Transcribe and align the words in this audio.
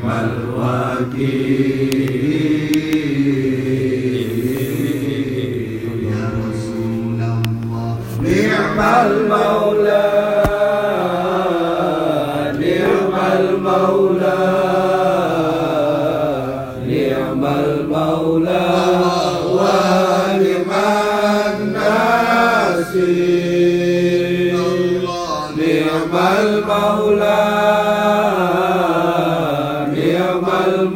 نعم 0.00 0.10
الوكيل. 0.24 1.90
يا 6.02 6.24
رسول 6.40 7.20
الله. 7.20 7.98
نعم 8.22 8.80
المولى. 9.06 10.06
نعم 12.60 13.14
المولى. 13.38 14.99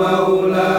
المولى 0.01 0.74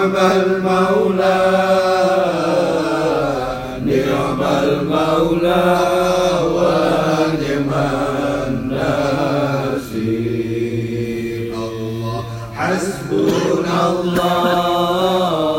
نعم 0.00 0.16
المولى 0.16 1.40
نعم 3.84 4.42
المولى 4.42 5.78
ونعم 6.54 7.70
الناصر 8.48 10.00
الله 11.52 12.24
حسبنا 12.54 13.78
الله. 14.00 15.49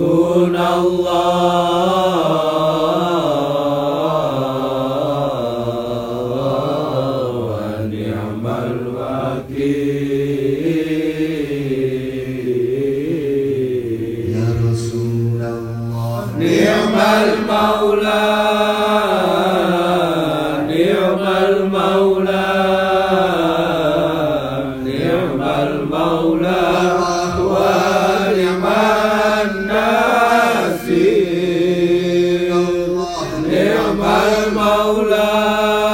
حسبنا 0.00 0.76
الله 0.76 2.40
ونعم 7.44 8.46
الوكيل. 8.46 9.60
يا 14.36 14.48
رسول 14.64 15.40
الله 15.40 16.24
نعم 16.38 16.96
المولى. 17.24 18.49
نعم 33.46 34.02
المولى 34.02 35.89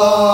الله 0.02 0.31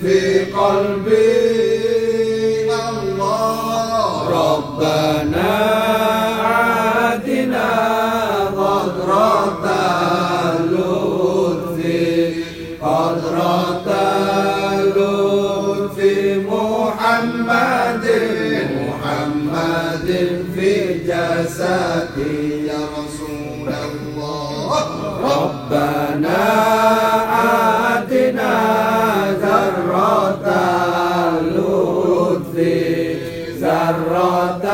في 0.00 0.44
قلبي 0.44 1.74
الله. 2.88 4.28
ربنا 4.28 5.54
عادنا 6.50 7.70
قدرة 8.60 9.64
اللطف 10.58 11.78
قدرة 12.82 13.88
اللطف 14.74 15.98
محمد 16.52 18.04
محمد 18.80 20.08
في 20.54 20.70
جسدي 21.08 22.36
يا 22.66 22.82
رسول 22.98 23.68
الله. 23.68 24.70
ربنا 25.22 26.42
عادنا 27.32 27.73
ذرة 33.64 34.66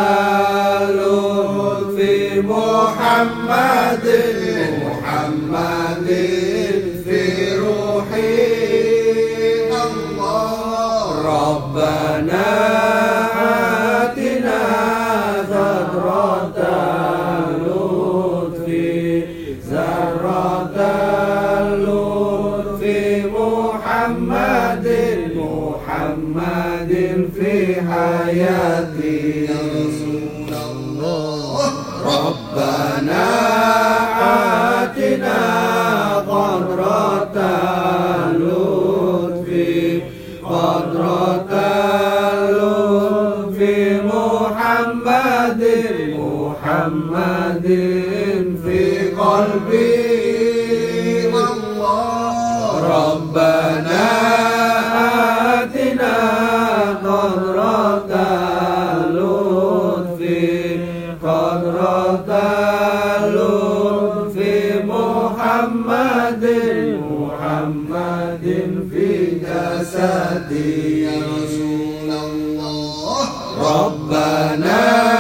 لطف 0.90 1.98
محمد. 2.44 4.06
آتنا 34.88 35.42
غمرة 36.28 37.36
اللطف 38.30 39.48
غمرة 40.44 41.52
اللطف 42.34 43.58
محمد 44.14 45.62
محمد 46.18 47.66
في 48.64 48.80
قلبي. 49.18 50.00
الله 51.50 52.70
ربنا 52.96 53.79
محمد 65.60 66.44
محمد 67.10 68.44
في 68.92 69.08
جسدي 69.44 71.02
يا 71.02 71.18
رسول 71.18 72.10
الله 72.10 73.28
ربنا 73.60 75.19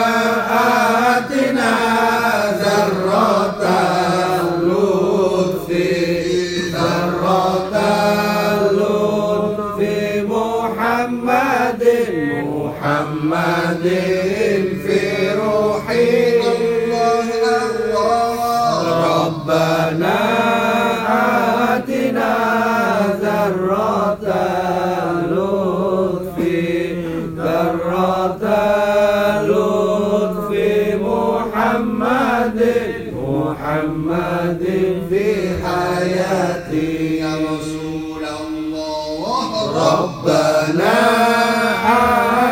ربنا 39.68 40.98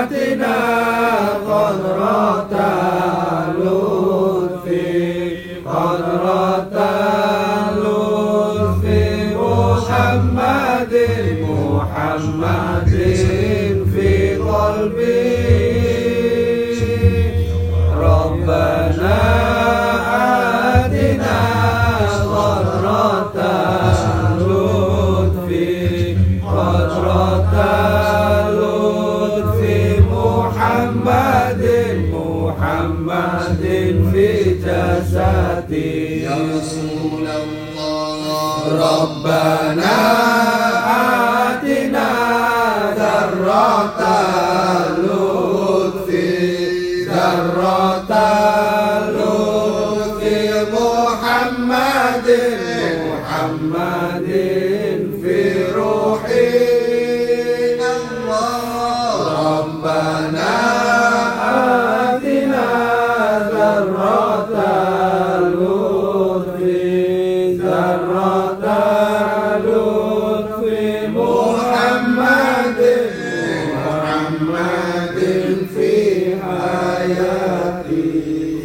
آتنا 0.00 0.58
قدرة 1.48 2.54
لطف 3.58 4.66
قدرة 5.66 6.76
لطف 7.82 8.84
محمد 9.36 10.92
محمد 11.42 12.92
في 13.94 14.36
قلبي. 14.36 15.38
ربنا 17.96 19.67
يا 35.72 36.36
رسول 36.56 37.26
الله 37.28 38.68
ربنا 38.68 40.27
Maria. 77.82 78.57